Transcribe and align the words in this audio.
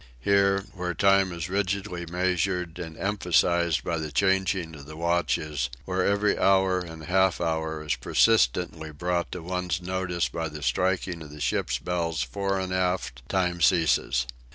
Here, 0.19 0.63
where 0.73 0.95
time 0.95 1.31
is 1.31 1.47
rigidly 1.47 2.07
measured 2.07 2.79
and 2.79 2.97
emphasized 2.97 3.83
by 3.83 3.99
the 3.99 4.11
changing 4.11 4.73
of 4.73 4.87
the 4.87 4.97
watches, 4.97 5.69
where 5.85 6.03
every 6.03 6.39
hour 6.39 6.79
and 6.79 7.03
half 7.03 7.39
hour 7.39 7.83
is 7.85 7.93
persistently 7.97 8.91
brought 8.91 9.31
to 9.33 9.43
one's 9.43 9.79
notice 9.79 10.27
by 10.27 10.49
the 10.49 10.63
striking 10.63 11.21
of 11.21 11.29
the 11.29 11.39
ship's 11.39 11.77
bells 11.77 12.23
fore 12.23 12.59
and 12.59 12.73
aft, 12.73 13.21
time 13.29 13.61
ceases. 13.61 14.25